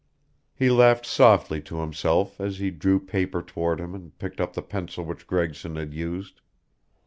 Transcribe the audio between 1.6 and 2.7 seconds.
to himself as